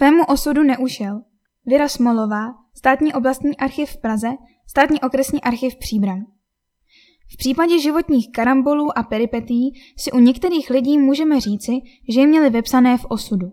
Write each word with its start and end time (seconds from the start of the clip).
Svému 0.00 0.24
osudu 0.24 0.62
neušel. 0.62 1.22
Věra 1.66 1.88
Smolová, 1.88 2.54
státní 2.74 3.12
oblastní 3.14 3.56
archiv 3.56 3.90
v 3.90 4.00
Praze, 4.00 4.28
státní 4.66 5.00
okresní 5.00 5.40
archiv 5.42 5.76
Příbram. 5.76 6.20
V 7.32 7.36
případě 7.36 7.80
životních 7.80 8.32
karambolů 8.32 8.98
a 8.98 9.02
peripetí 9.02 9.72
si 9.96 10.12
u 10.12 10.18
některých 10.18 10.70
lidí 10.70 10.98
můžeme 10.98 11.40
říci, 11.40 11.72
že 12.08 12.20
je 12.20 12.26
měli 12.26 12.50
vepsané 12.50 12.98
v 12.98 13.06
osudu. 13.08 13.52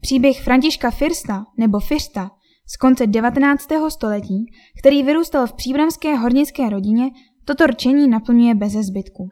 Příběh 0.00 0.42
Františka 0.42 0.90
Firsta 0.90 1.44
nebo 1.56 1.80
Firsta 1.80 2.30
z 2.66 2.76
konce 2.76 3.06
19. 3.06 3.68
století, 3.88 4.46
který 4.78 5.02
vyrůstal 5.02 5.46
v 5.46 5.52
příbramské 5.52 6.14
hornické 6.14 6.70
rodině, 6.70 7.10
toto 7.44 7.66
rčení 7.66 8.08
naplňuje 8.08 8.54
bez 8.54 8.72
zbytku. 8.72 9.28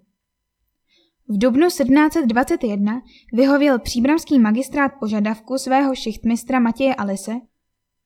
V 1.29 1.38
dubnu 1.38 1.66
1721 1.66 3.02
vyhověl 3.32 3.79
příbramský 3.79 4.38
magistrát 4.38 4.93
požadavku 5.00 5.58
svého 5.58 5.95
šichtmistra 5.95 6.61
Matěje 6.61 6.95
Alise, 6.95 7.32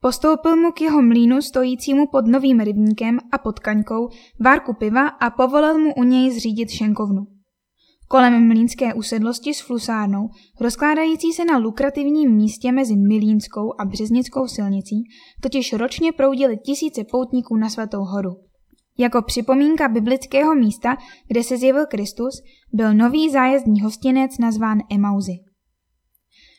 postoupil 0.01 0.57
mu 0.57 0.73
k 0.73 0.81
jeho 0.81 1.03
mlínu 1.03 1.43
stojícímu 1.43 2.07
pod 2.07 2.27
novým 2.27 2.61
rybníkem 2.61 3.19
a 3.33 3.39
pod 3.39 3.59
kaňkou 3.59 4.09
várku 4.41 4.73
piva 4.75 5.09
a 5.09 5.31
povolil 5.31 5.79
mu 5.79 5.95
u 5.95 6.03
něj 6.03 6.31
zřídit 6.31 6.71
šenkovnu. 6.71 7.27
Kolem 8.09 8.49
mlínské 8.49 8.95
usedlosti 8.95 9.55
s 9.55 9.61
flusárnou, 9.61 10.29
rozkládající 10.61 11.33
se 11.33 11.45
na 11.45 11.59
lukrativním 11.59 12.31
místě 12.31 12.73
mezi 12.73 12.97
Milínskou 12.97 13.73
a 13.81 13.85
Březnickou 13.85 14.47
silnicí, 14.47 15.05
totiž 15.43 15.73
ročně 15.73 16.13
proudily 16.13 16.57
tisíce 16.57 17.05
poutníků 17.05 17.57
na 17.57 17.71
Svatou 17.71 18.01
horu. 18.01 18.50
Jako 19.01 19.23
připomínka 19.23 19.89
biblického 19.89 20.55
místa, 20.55 20.97
kde 21.29 21.43
se 21.43 21.57
zjevil 21.57 21.87
Kristus, 21.87 22.43
byl 22.73 22.95
nový 22.95 23.31
zájezdní 23.31 23.81
hostinec 23.81 24.39
nazván 24.39 24.79
Emauzy. 24.91 25.33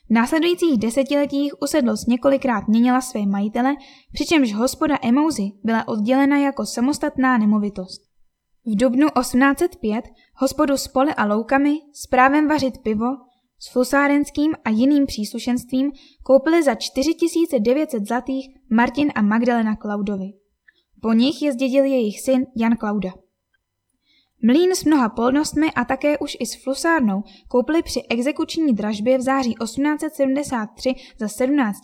V 0.10 0.14
následujících 0.14 0.78
desetiletích 0.78 1.62
usedlost 1.62 2.08
několikrát 2.08 2.68
měnila 2.68 3.02
své 3.02 3.26
majitele, 3.26 3.76
přičemž 4.14 4.54
hospoda 4.54 4.98
Emauzy 5.02 5.52
byla 5.64 5.88
oddělena 5.88 6.38
jako 6.38 6.66
samostatná 6.66 7.38
nemovitost. 7.38 8.02
V 8.66 8.76
dubnu 8.76 9.08
1805 9.20 10.06
hospodu 10.36 10.78
s 10.78 10.88
pole 10.88 11.14
a 11.14 11.26
loukami, 11.26 11.78
s 11.94 12.08
právem 12.08 12.48
vařit 12.48 12.78
pivo, 12.78 13.08
s 13.60 13.72
fusárenským 13.72 14.54
a 14.66 14.70
jiným 14.70 15.06
příslušenstvím 15.06 15.92
koupili 16.24 16.64
za 16.64 16.76
4900 16.76 18.08
zlatých 18.08 18.50
Martin 18.70 19.12
a 19.16 19.22
Magdalena 19.22 19.76
Klaudovi. 19.76 20.41
Po 21.02 21.14
nich 21.14 21.42
je 21.42 21.54
zdědil 21.54 21.86
jejich 21.86 22.22
syn 22.22 22.46
Jan 22.56 22.78
Klauda. 22.78 23.10
Mlín 24.44 24.76
s 24.76 24.84
mnoha 24.84 25.10
polnostmi 25.10 25.72
a 25.72 25.86
také 25.86 26.18
už 26.18 26.38
i 26.40 26.46
s 26.46 26.64
flusárnou 26.64 27.24
koupili 27.48 27.82
při 27.82 28.02
exekuční 28.10 28.74
dražbě 28.74 29.18
v 29.18 29.22
září 29.22 29.56
1873 29.64 30.94
za 31.20 31.28
17 31.28 31.80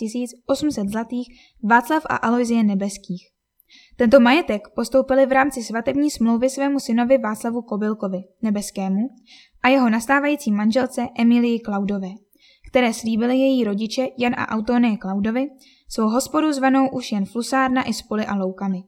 800 0.45 0.89
zlatých 0.89 1.27
Václav 1.63 2.03
a 2.09 2.15
Aloizie 2.15 2.63
Nebeských. 2.63 3.27
Tento 3.97 4.19
majetek 4.19 4.61
postoupili 4.75 5.25
v 5.25 5.31
rámci 5.31 5.63
svatební 5.63 6.11
smlouvy 6.11 6.49
svému 6.49 6.79
synovi 6.79 7.17
Václavu 7.17 7.61
Kobylkovi, 7.61 8.23
nebeskému, 8.41 9.09
a 9.63 9.69
jeho 9.69 9.89
nastávající 9.89 10.52
manželce 10.52 11.07
Emilii 11.19 11.59
Klaudové, 11.59 12.09
které 12.69 12.93
slíbily 12.93 13.37
její 13.37 13.63
rodiče 13.63 14.07
Jan 14.17 14.33
a 14.37 14.49
Autonie 14.49 14.97
Klaudovi, 14.97 15.47
svou 15.89 16.09
hospodu 16.09 16.53
zvanou 16.53 16.89
už 16.89 17.11
jen 17.11 17.25
flusárna 17.25 17.83
i 17.83 17.93
spoly 17.93 18.25
a 18.25 18.35
loukami. 18.35 18.83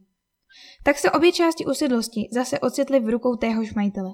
Tak 0.83 0.97
se 0.97 1.11
obě 1.11 1.31
části 1.31 1.65
usedlosti 1.65 2.29
zase 2.31 2.59
ocitly 2.59 2.99
v 2.99 3.09
rukou 3.09 3.35
téhož 3.35 3.73
majitele. 3.73 4.09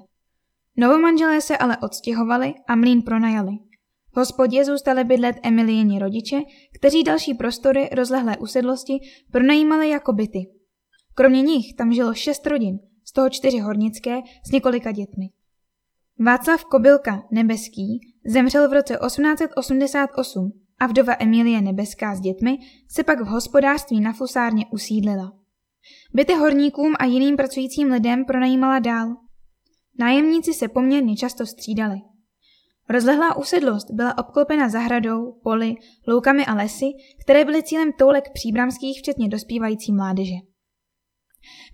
Novomanželé 0.76 1.40
se 1.40 1.58
ale 1.58 1.76
odstěhovali 1.76 2.54
a 2.68 2.76
mlín 2.76 3.02
pronajali. 3.02 3.52
V 4.14 4.18
hospodě 4.18 4.64
zůstali 4.64 5.04
bydlet 5.04 5.36
Emilieni 5.42 5.98
rodiče, 5.98 6.40
kteří 6.74 7.02
další 7.02 7.34
prostory 7.34 7.88
rozlehlé 7.92 8.36
usedlosti 8.36 8.98
pronajímali 9.32 9.88
jako 9.88 10.12
byty. 10.12 10.38
Kromě 11.14 11.42
nich 11.42 11.74
tam 11.74 11.92
žilo 11.92 12.14
šest 12.14 12.46
rodin, 12.46 12.78
z 13.04 13.12
toho 13.12 13.30
čtyři 13.30 13.58
hornické 13.58 14.18
s 14.48 14.50
několika 14.50 14.92
dětmi. 14.92 15.28
Václav 16.18 16.64
Kobylka 16.64 17.22
Nebeský 17.30 18.00
zemřel 18.24 18.68
v 18.68 18.72
roce 18.72 18.98
1888 19.06 20.52
a 20.78 20.86
vdova 20.86 21.16
Emilie 21.18 21.60
Nebeská 21.60 22.14
s 22.14 22.20
dětmi 22.20 22.58
se 22.88 23.04
pak 23.04 23.20
v 23.20 23.26
hospodářství 23.26 24.00
na 24.00 24.12
Fusárně 24.12 24.66
usídlila. 24.72 25.45
Byty 26.14 26.34
horníkům 26.34 26.94
a 26.98 27.04
jiným 27.04 27.36
pracujícím 27.36 27.88
lidem 27.88 28.24
pronajímala 28.24 28.78
dál. 28.78 29.08
Nájemníci 29.98 30.54
se 30.54 30.68
poměrně 30.68 31.16
často 31.16 31.46
střídali. 31.46 31.96
Rozlehlá 32.88 33.36
usedlost 33.36 33.90
byla 33.90 34.18
obklopena 34.18 34.68
zahradou, 34.68 35.32
poli, 35.42 35.74
loukami 36.08 36.46
a 36.46 36.54
lesy, 36.54 36.86
které 37.20 37.44
byly 37.44 37.62
cílem 37.62 37.92
toulek 37.92 38.24
příbramských, 38.32 38.98
včetně 38.98 39.28
dospívající 39.28 39.92
mládeže. 39.92 40.34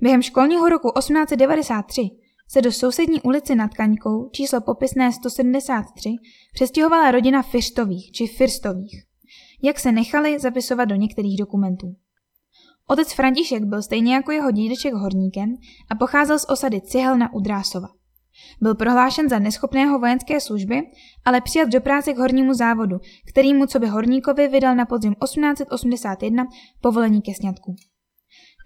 Během 0.00 0.22
školního 0.22 0.68
roku 0.68 0.92
1893 0.98 2.10
se 2.48 2.62
do 2.62 2.72
sousední 2.72 3.22
ulice 3.22 3.54
nad 3.54 3.74
Kaňkou, 3.74 4.30
číslo 4.32 4.60
popisné 4.60 5.12
173, 5.12 6.16
přestěhovala 6.54 7.10
rodina 7.10 7.42
Firstových 7.42 8.12
či 8.12 8.26
Firstových, 8.26 9.02
jak 9.62 9.80
se 9.80 9.92
nechali 9.92 10.38
zapisovat 10.38 10.84
do 10.84 10.94
některých 10.94 11.38
dokumentů. 11.38 11.96
Otec 12.92 13.12
František 13.12 13.64
byl 13.64 13.82
stejně 13.82 14.14
jako 14.14 14.32
jeho 14.32 14.50
dědeček 14.50 14.94
horníkem 14.94 15.56
a 15.90 15.94
pocházel 15.94 16.38
z 16.38 16.44
osady 16.48 16.80
Cihelna 16.80 17.32
u 17.32 17.40
Drásova. 17.40 17.88
Byl 18.60 18.74
prohlášen 18.74 19.28
za 19.28 19.38
neschopného 19.38 19.98
vojenské 19.98 20.40
služby, 20.40 20.82
ale 21.24 21.40
přijat 21.40 21.68
do 21.68 21.80
práce 21.80 22.12
k 22.12 22.18
hornímu 22.18 22.54
závodu, 22.54 22.96
který 23.28 23.54
mu 23.54 23.66
co 23.66 23.78
by 23.78 23.86
horníkovi 23.86 24.48
vydal 24.48 24.76
na 24.76 24.86
podzim 24.86 25.14
1881 25.24 26.44
povolení 26.80 27.22
ke 27.22 27.34
sňatku. 27.34 27.76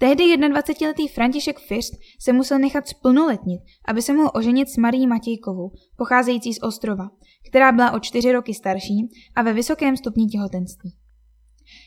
Tehdy 0.01 0.25
21-letý 0.25 1.09
František 1.09 1.59
First 1.59 1.95
se 2.21 2.33
musel 2.33 2.59
nechat 2.59 2.89
splnoletnit, 2.89 3.61
aby 3.89 4.03
se 4.03 4.13
mohl 4.13 4.31
oženit 4.35 4.69
s 4.69 4.77
Marí 4.77 5.07
Matějkovou, 5.07 5.71
pocházející 5.97 6.55
z 6.55 6.63
Ostrova, 6.63 7.11
která 7.51 7.73
byla 7.73 7.91
o 7.93 8.01
čtyři 8.01 8.33
roky 8.33 8.55
starší 8.55 9.09
a 9.35 9.43
ve 9.43 9.53
vysokém 9.53 9.97
stupni 9.97 10.27
těhotenství. 10.27 11.06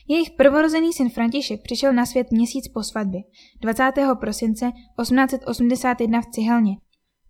Jejich 0.08 0.30
prvorozený 0.30 0.92
syn 0.92 1.10
František 1.10 1.62
přišel 1.62 1.92
na 1.92 2.06
svět 2.06 2.30
měsíc 2.30 2.68
po 2.68 2.82
svatbě, 2.82 3.20
20. 3.60 3.92
prosince 4.20 4.72
1881 5.00 6.20
v 6.20 6.26
Cihelně, 6.26 6.76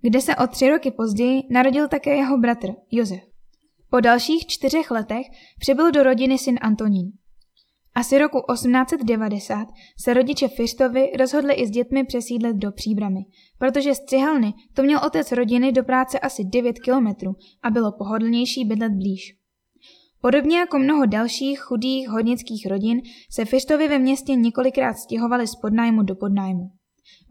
kde 0.03 0.21
se 0.21 0.37
o 0.37 0.47
tři 0.47 0.71
roky 0.71 0.91
později 0.91 1.43
narodil 1.51 1.89
také 1.89 2.17
jeho 2.17 2.39
bratr 2.39 2.69
Josef. 2.91 3.21
Po 3.91 4.01
dalších 4.01 4.47
čtyřech 4.47 4.91
letech 4.91 5.27
přibyl 5.59 5.91
do 5.91 6.03
rodiny 6.03 6.39
syn 6.39 6.59
Antonín. 6.61 7.13
Asi 7.95 8.19
roku 8.19 8.43
1890 8.53 9.69
se 9.99 10.15
rodiče 10.15 10.49
Fištovi 10.49 11.13
rozhodli 11.19 11.55
i 11.55 11.67
s 11.67 11.71
dětmi 11.71 12.05
přesídlet 12.05 12.57
do 12.57 12.73
Příbramy, 12.73 13.21
protože 13.59 13.95
z 13.95 14.01
Cihelny 14.05 14.55
to 14.75 14.83
měl 14.83 15.01
otec 15.07 15.33
rodiny 15.33 15.73
do 15.73 15.85
práce 15.85 16.19
asi 16.19 16.45
9 16.45 16.79
kilometrů 16.79 17.33
a 17.63 17.71
bylo 17.71 17.93
pohodlnější 17.93 18.65
bydlet 18.65 18.93
blíž. 18.93 19.40
Podobně 20.23 20.59
jako 20.59 20.79
mnoho 20.79 21.07
dalších 21.07 21.61
chudých 21.61 22.09
hodnických 22.09 22.67
rodin 22.67 23.01
se 23.31 23.45
Fištovi 23.45 23.89
ve 23.89 23.99
městě 23.99 24.35
několikrát 24.35 24.95
stěhovali 24.95 25.47
z 25.47 25.55
podnájmu 25.55 26.03
do 26.03 26.15
podnájmu. 26.17 26.71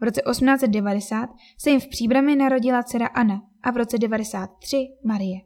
V 0.00 0.04
roce 0.04 0.22
1890 0.30 1.30
se 1.58 1.70
jim 1.70 1.80
v 1.80 1.88
Příbrami 1.88 2.36
narodila 2.36 2.82
dcera 2.82 3.06
Anna 3.06 3.42
a 3.62 3.70
v 3.70 3.76
roce 3.76 3.98
93 3.98 4.88
Marie. 5.04 5.40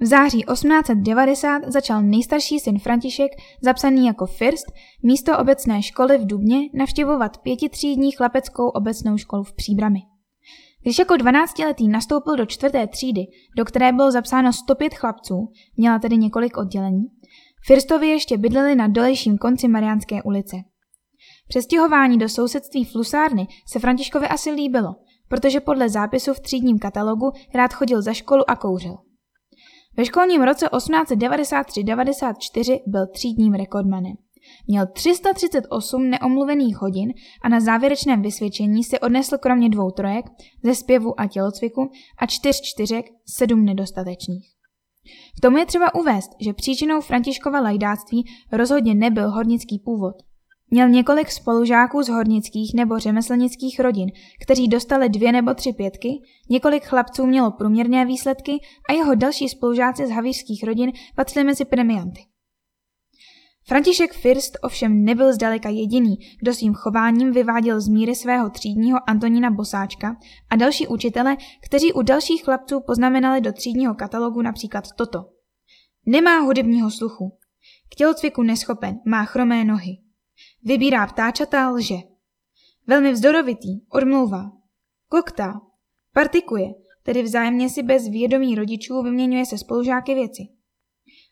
V 0.00 0.06
září 0.06 0.42
1890 0.52 1.62
začal 1.66 2.02
nejstarší 2.02 2.60
syn 2.60 2.78
František, 2.78 3.30
zapsaný 3.62 4.06
jako 4.06 4.26
First, 4.26 4.66
místo 5.02 5.38
obecné 5.38 5.82
školy 5.82 6.18
v 6.18 6.26
Dubně 6.26 6.58
navštěvovat 6.74 7.38
pětitřídní 7.38 8.12
chlapeckou 8.12 8.68
obecnou 8.68 9.16
školu 9.18 9.42
v 9.42 9.52
Příbrami. 9.52 10.00
Když 10.84 10.98
jako 10.98 11.14
12-letý 11.14 11.88
nastoupil 11.88 12.36
do 12.36 12.46
čtvrté 12.46 12.86
třídy, 12.86 13.20
do 13.56 13.64
které 13.64 13.92
bylo 13.92 14.10
zapsáno 14.10 14.52
105 14.52 14.94
chlapců, 14.94 15.52
měla 15.76 15.98
tedy 15.98 16.16
několik 16.16 16.56
oddělení, 16.56 17.04
Firstovi 17.66 18.08
ještě 18.08 18.38
bydleli 18.38 18.74
na 18.74 18.88
dolejším 18.88 19.38
konci 19.38 19.68
Mariánské 19.68 20.22
ulice. 20.22 20.56
Přestěhování 21.48 22.18
do 22.18 22.28
sousedství 22.28 22.84
Flusárny 22.84 23.46
se 23.68 23.78
Františkovi 23.78 24.28
asi 24.28 24.50
líbilo, 24.50 24.94
protože 25.28 25.60
podle 25.60 25.88
zápisu 25.88 26.34
v 26.34 26.40
třídním 26.40 26.78
katalogu 26.78 27.32
rád 27.54 27.72
chodil 27.72 28.02
za 28.02 28.12
školu 28.12 28.50
a 28.50 28.56
kouřil. 28.56 28.96
Ve 29.96 30.04
školním 30.04 30.42
roce 30.42 30.66
1893-94 30.66 32.80
byl 32.86 33.06
třídním 33.06 33.54
rekordmanem. 33.54 34.14
Měl 34.66 34.86
338 34.86 36.10
neomluvených 36.10 36.76
hodin 36.76 37.12
a 37.42 37.48
na 37.48 37.60
závěrečném 37.60 38.22
vysvědčení 38.22 38.84
si 38.84 39.00
odnesl 39.00 39.38
kromě 39.38 39.68
dvou 39.68 39.90
trojek, 39.90 40.26
ze 40.62 40.74
zpěvu 40.74 41.20
a 41.20 41.26
tělocviku 41.26 41.90
a 42.18 42.26
čtyř 42.26 42.60
čtyřek 42.60 43.06
sedm 43.26 43.64
nedostatečných. 43.64 44.54
K 45.38 45.40
tomu 45.40 45.56
je 45.56 45.66
třeba 45.66 45.94
uvést, 45.94 46.30
že 46.40 46.52
příčinou 46.52 47.00
Františkova 47.00 47.60
lajdáctví 47.60 48.24
rozhodně 48.52 48.94
nebyl 48.94 49.30
hornický 49.30 49.78
původ. 49.78 50.14
Měl 50.70 50.88
několik 50.88 51.30
spolužáků 51.30 52.02
z 52.02 52.08
hornických 52.08 52.74
nebo 52.74 52.98
řemeslnických 52.98 53.80
rodin, 53.80 54.08
kteří 54.42 54.68
dostali 54.68 55.08
dvě 55.08 55.32
nebo 55.32 55.54
tři 55.54 55.72
pětky, 55.72 56.08
několik 56.50 56.84
chlapců 56.84 57.26
mělo 57.26 57.50
průměrné 57.50 58.04
výsledky 58.04 58.52
a 58.88 58.92
jeho 58.92 59.14
další 59.14 59.48
spolužáci 59.48 60.06
z 60.06 60.10
havířských 60.10 60.64
rodin 60.64 60.92
patřili 61.16 61.44
mezi 61.44 61.64
premianty. 61.64 62.20
František 63.68 64.12
First 64.12 64.56
ovšem 64.62 65.04
nebyl 65.04 65.32
zdaleka 65.32 65.68
jediný, 65.68 66.16
kdo 66.40 66.54
svým 66.54 66.74
chováním 66.74 67.32
vyváděl 67.32 67.80
z 67.80 67.88
míry 67.88 68.14
svého 68.14 68.50
třídního 68.50 68.98
Antonína 69.10 69.50
Bosáčka 69.50 70.16
a 70.50 70.56
další 70.56 70.86
učitele, 70.86 71.36
kteří 71.66 71.92
u 71.92 72.02
dalších 72.02 72.44
chlapců 72.44 72.80
poznamenali 72.80 73.40
do 73.40 73.52
třídního 73.52 73.94
katalogu 73.94 74.42
například 74.42 74.84
toto. 74.98 75.18
Nemá 76.06 76.38
hudebního 76.38 76.90
sluchu. 76.90 77.38
K 77.92 77.94
tělocviku 77.94 78.42
neschopen, 78.42 78.98
má 79.06 79.24
chromé 79.24 79.64
nohy. 79.64 79.92
Vybírá 80.64 81.06
ptáčata, 81.06 81.70
lže. 81.70 81.96
Velmi 82.86 83.12
vzdorovitý, 83.12 83.80
odmlouvá. 83.92 84.50
Koktá. 85.08 85.60
Partikuje, 86.14 86.68
tedy 87.02 87.22
vzájemně 87.22 87.70
si 87.70 87.82
bez 87.82 88.08
vědomí 88.08 88.54
rodičů 88.54 89.02
vyměňuje 89.02 89.46
se 89.46 89.58
spolužáky 89.58 90.14
věci. 90.14 90.42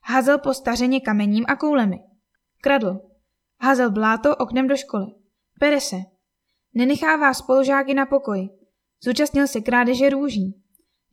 Házel 0.04 0.38
po 0.38 0.54
stařeně 0.54 1.00
kamením 1.00 1.44
a 1.48 1.56
koulemi. 1.56 1.98
Kradl. 2.64 3.00
Házel 3.60 3.90
bláto 3.90 4.36
oknem 4.36 4.66
do 4.66 4.76
školy. 4.76 5.06
Pere 5.60 5.80
se. 5.80 5.96
Nenechává 6.74 7.34
spolužáky 7.34 7.94
na 7.94 8.06
pokoji. 8.06 8.48
Zúčastnil 9.04 9.46
se 9.46 9.60
krádeže 9.60 10.10
růží. 10.10 10.62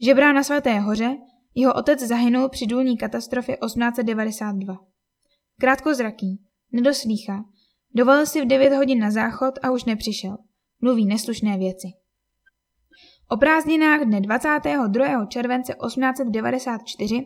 Žebrá 0.01 0.33
na 0.33 0.43
svaté 0.43 0.79
hoře, 0.79 1.17
jeho 1.55 1.73
otec 1.73 1.99
zahynul 1.99 2.49
při 2.49 2.65
důlní 2.65 2.97
katastrofě 2.97 3.57
1892. 3.65 4.75
Krátkozraký, 5.59 6.41
nedoslýchá, 6.71 7.45
dovolil 7.95 8.25
si 8.25 8.41
v 8.41 8.47
9 8.47 8.73
hodin 8.73 8.99
na 8.99 9.11
záchod 9.11 9.59
a 9.63 9.71
už 9.71 9.83
nepřišel. 9.85 10.37
Mluví 10.81 11.05
neslušné 11.05 11.57
věci. 11.57 11.87
O 13.29 13.37
prázdninách 13.37 14.01
dne 14.01 14.21
22. 14.21 15.25
července 15.25 15.73
1894 15.87 17.25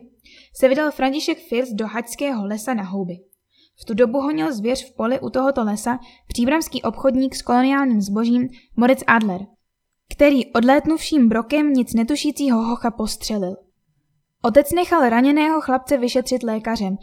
se 0.56 0.68
vydal 0.68 0.90
František 0.90 1.38
Fils 1.48 1.68
do 1.72 1.86
Haďského 1.86 2.46
lesa 2.46 2.74
na 2.74 2.82
houby. 2.82 3.33
V 3.80 3.84
tu 3.84 3.94
dobu 3.94 4.20
honil 4.20 4.54
zvěř 4.54 4.90
v 4.90 4.96
poli 4.96 5.20
u 5.20 5.30
tohoto 5.30 5.64
lesa 5.64 5.98
příbramský 6.28 6.82
obchodník 6.82 7.34
s 7.34 7.42
koloniálním 7.42 8.00
zbožím 8.00 8.48
Moritz 8.76 9.04
Adler, 9.06 9.40
který 10.12 10.52
odlétnuvším 10.52 11.28
brokem 11.28 11.72
nic 11.72 11.94
netušícího 11.94 12.62
hocha 12.62 12.90
postřelil. 12.90 13.56
Otec 14.42 14.72
nechal 14.72 15.08
raněného 15.08 15.60
chlapce 15.60 15.96
vyšetřit 15.96 16.42
lékařem 16.42 16.96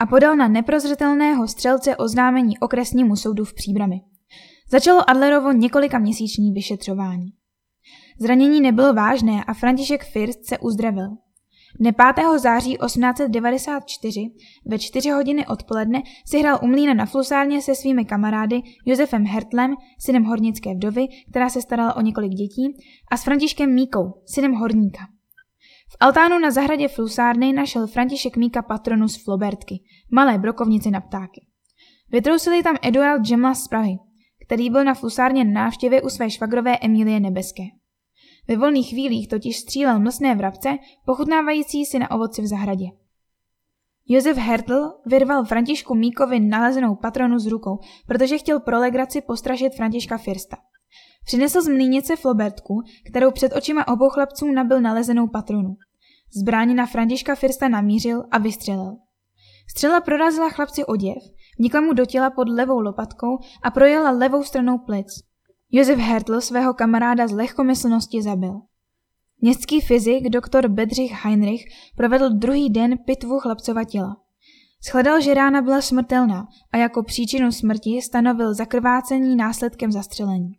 a 0.00 0.06
podal 0.06 0.36
na 0.36 0.48
neprozřetelného 0.48 1.48
střelce 1.48 1.96
oznámení 1.96 2.58
okresnímu 2.58 3.16
soudu 3.16 3.44
v 3.44 3.54
Příbrami. 3.54 4.00
Začalo 4.70 5.10
Adlerovo 5.10 5.52
několika 5.52 5.98
měsíční 5.98 6.52
vyšetřování. 6.52 7.32
Zranění 8.20 8.60
nebylo 8.60 8.94
vážné 8.94 9.44
a 9.44 9.54
František 9.54 10.04
First 10.04 10.44
se 10.44 10.58
uzdravil. 10.58 11.08
Dne 11.80 11.92
5. 11.92 12.38
září 12.38 12.76
1894 12.86 14.30
ve 14.66 14.78
4 14.78 15.10
hodiny 15.10 15.46
odpoledne 15.46 16.02
si 16.26 16.38
hrál 16.38 16.58
u 16.62 16.66
mlína 16.66 16.94
na 16.94 17.06
flusárně 17.06 17.62
se 17.62 17.74
svými 17.74 18.04
kamarády 18.04 18.60
Josefem 18.86 19.24
Hertlem, 19.24 19.74
synem 19.98 20.24
hornické 20.24 20.74
vdovy, 20.74 21.06
která 21.30 21.48
se 21.48 21.62
starala 21.62 21.96
o 21.96 22.00
několik 22.00 22.30
dětí, 22.30 22.74
a 23.10 23.16
s 23.16 23.24
Františkem 23.24 23.74
Míkou, 23.74 24.22
synem 24.26 24.52
horníka. 24.52 25.00
V 25.90 25.96
altánu 26.00 26.38
na 26.38 26.50
zahradě 26.50 26.88
flusárny 26.88 27.52
našel 27.52 27.86
František 27.86 28.36
Míka 28.36 28.62
patronus 28.62 29.24
Flobertky, 29.24 29.74
malé 30.10 30.38
brokovnice 30.38 30.90
na 30.90 31.00
ptáky. 31.00 31.46
Vytrousili 32.12 32.62
tam 32.62 32.76
Eduard 32.82 33.22
Gemla 33.22 33.54
z 33.54 33.68
Prahy, 33.68 33.98
který 34.46 34.70
byl 34.70 34.84
na 34.84 34.94
flusárně 34.94 35.44
návštěvě 35.44 36.02
u 36.02 36.08
své 36.08 36.30
švagrové 36.30 36.78
Emilie 36.78 37.20
Nebeské. 37.20 37.62
Ve 38.48 38.56
volných 38.56 38.88
chvílích 38.88 39.28
totiž 39.28 39.56
střílel 39.56 40.00
mlsné 40.00 40.34
vrabce, 40.34 40.78
pochutnávající 41.06 41.84
si 41.86 41.98
na 41.98 42.10
ovoci 42.10 42.42
v 42.42 42.46
zahradě. 42.46 42.86
Josef 44.06 44.36
Hertl 44.36 44.92
vyrval 45.06 45.44
Františku 45.44 45.94
Míkovi 45.94 46.40
nalezenou 46.40 46.94
patronu 46.94 47.38
z 47.38 47.46
rukou, 47.46 47.78
protože 48.06 48.38
chtěl 48.38 48.60
pro 48.60 48.78
legraci 48.78 49.20
postrašit 49.20 49.74
Františka 49.74 50.18
Firsta. 50.18 50.56
Přinesl 51.24 51.62
z 51.62 51.68
mlínice 51.68 52.16
flobertku, 52.16 52.82
kterou 53.10 53.30
před 53.30 53.52
očima 53.56 53.88
obou 53.88 54.08
chlapců 54.08 54.52
nabil 54.52 54.80
nalezenou 54.80 55.26
patronu. 55.26 55.76
Zbraň 56.40 56.74
na 56.74 56.86
Františka 56.86 57.34
Firsta 57.34 57.68
namířil 57.68 58.24
a 58.30 58.38
vystřelil. 58.38 58.96
Střela 59.70 60.00
prorazila 60.00 60.50
chlapci 60.50 60.84
oděv, 60.84 61.18
vnikla 61.58 61.80
mu 61.80 61.92
do 61.92 62.06
těla 62.06 62.30
pod 62.30 62.48
levou 62.48 62.80
lopatkou 62.80 63.38
a 63.62 63.70
projela 63.70 64.10
levou 64.10 64.42
stranou 64.42 64.78
plic. 64.78 65.27
Josef 65.70 65.98
Hertl 65.98 66.40
svého 66.40 66.74
kamaráda 66.74 67.28
z 67.28 67.32
lehkomyslnosti 67.32 68.22
zabil. 68.22 68.60
Městský 69.40 69.80
fyzik 69.80 70.28
doktor 70.28 70.68
Bedřich 70.68 71.12
Heinrich 71.12 71.64
provedl 71.96 72.30
druhý 72.30 72.70
den 72.70 72.98
pitvu 73.06 73.38
chlapcova 73.38 73.84
těla. 73.84 74.16
Shledal, 74.90 75.20
že 75.20 75.34
rána 75.34 75.62
byla 75.62 75.80
smrtelná 75.80 76.48
a 76.72 76.76
jako 76.76 77.02
příčinu 77.02 77.52
smrti 77.52 78.02
stanovil 78.02 78.54
zakrvácení 78.54 79.36
následkem 79.36 79.92
zastřelení. 79.92 80.52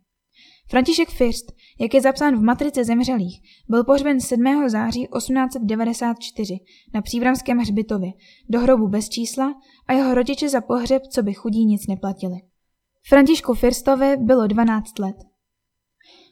František 0.70 1.10
First, 1.10 1.52
jak 1.80 1.94
je 1.94 2.02
zapsán 2.02 2.36
v 2.36 2.42
matrice 2.42 2.84
zemřelých, 2.84 3.42
byl 3.70 3.84
pohřben 3.84 4.22
7. 4.22 4.70
září 4.70 5.08
1894 5.18 6.60
na 6.94 7.02
Příbramském 7.02 7.58
hřbitově, 7.58 8.12
do 8.50 8.60
hrobu 8.60 8.88
bez 8.88 9.10
čísla 9.10 9.54
a 9.88 9.94
jeho 9.94 10.14
rodiče 10.14 10.50
za 10.50 10.62
pohřeb, 10.62 11.02
co 11.08 11.24
by 11.24 11.34
chudí 11.34 11.66
nic 11.66 11.88
neplatili. 11.88 12.42
Františku 13.08 13.54
Firstovi 13.54 14.18
bylo 14.18 14.48
12 14.48 15.00
let. 15.00 15.16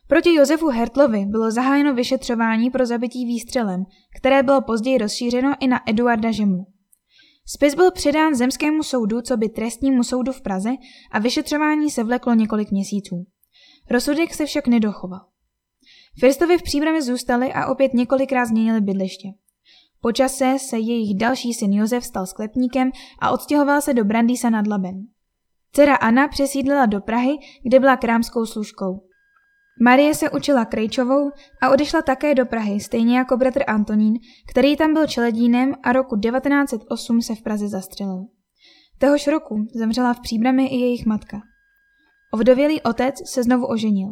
Proti 0.07 0.33
Josefu 0.33 0.67
Hertlovi 0.67 1.25
bylo 1.25 1.51
zahájeno 1.51 1.93
vyšetřování 1.93 2.69
pro 2.69 2.85
zabití 2.85 3.25
výstřelem, 3.25 3.85
které 4.17 4.43
bylo 4.43 4.61
později 4.61 4.97
rozšířeno 4.97 5.53
i 5.59 5.67
na 5.67 5.89
Eduarda 5.89 6.31
Žemu. 6.31 6.65
Spis 7.45 7.75
byl 7.75 7.91
předán 7.91 8.35
zemskému 8.35 8.83
soudu, 8.83 9.21
co 9.21 9.37
by 9.37 9.49
trestnímu 9.49 10.03
soudu 10.03 10.31
v 10.31 10.41
Praze 10.41 10.69
a 11.11 11.19
vyšetřování 11.19 11.91
se 11.91 12.03
vleklo 12.03 12.33
několik 12.33 12.71
měsíců. 12.71 13.25
Rozsudek 13.89 14.33
se 14.33 14.45
však 14.45 14.67
nedochoval. 14.67 15.25
Firstovi 16.19 16.57
v 16.57 16.63
příbrami 16.63 17.01
zůstali 17.01 17.53
a 17.53 17.67
opět 17.67 17.93
několikrát 17.93 18.45
změnili 18.45 18.81
bydliště. 18.81 19.27
Po 20.01 20.11
čase 20.11 20.57
se 20.59 20.79
jejich 20.79 21.17
další 21.17 21.53
syn 21.53 21.73
Josef 21.73 22.05
stal 22.05 22.25
sklepníkem 22.25 22.91
a 23.19 23.31
odstěhoval 23.31 23.81
se 23.81 23.93
do 23.93 24.05
Brandýsa 24.05 24.49
nad 24.49 24.67
Labem. 24.67 25.07
Dcera 25.73 25.95
Anna 25.95 26.27
přesídlila 26.27 26.85
do 26.85 27.01
Prahy, 27.01 27.37
kde 27.63 27.79
byla 27.79 27.97
krámskou 27.97 28.45
služkou. 28.45 29.07
Marie 29.81 30.15
se 30.15 30.29
učila 30.29 30.65
Krejčovou 30.65 31.31
a 31.61 31.69
odešla 31.69 32.01
také 32.01 32.35
do 32.35 32.45
Prahy, 32.45 32.79
stejně 32.79 33.17
jako 33.17 33.37
bratr 33.37 33.63
Antonín, 33.67 34.13
který 34.49 34.77
tam 34.77 34.93
byl 34.93 35.07
čeledínem 35.07 35.73
a 35.83 35.91
roku 35.91 36.19
1908 36.19 37.21
se 37.21 37.35
v 37.35 37.41
Praze 37.41 37.67
zastřelil. 37.67 38.25
Téhož 38.97 39.27
roku 39.27 39.65
zemřela 39.75 40.13
v 40.13 40.19
příbrami 40.19 40.67
i 40.67 40.75
jejich 40.75 41.05
matka. 41.05 41.41
Ovdovělý 42.31 42.81
otec 42.81 43.15
se 43.29 43.43
znovu 43.43 43.65
oženil. 43.65 44.07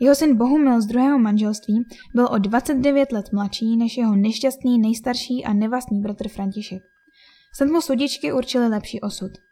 Jeho 0.00 0.14
syn 0.14 0.36
Bohumil 0.36 0.80
z 0.80 0.86
druhého 0.86 1.18
manželství 1.18 1.74
byl 2.14 2.28
o 2.30 2.38
29 2.38 3.12
let 3.12 3.26
mladší 3.32 3.76
než 3.76 3.96
jeho 3.96 4.16
nešťastný 4.16 4.78
nejstarší 4.78 5.44
a 5.44 5.52
nevlastní 5.52 6.00
bratr 6.00 6.28
František. 6.28 6.82
Snad 7.54 7.70
mu 7.70 7.80
sudičky 7.80 8.32
určili 8.32 8.68
lepší 8.68 9.00
osud– 9.00 9.30